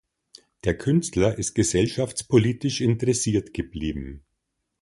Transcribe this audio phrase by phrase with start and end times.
[0.63, 4.25] Der Künstler ist gesellschaftspolitisch interessiert geblieben.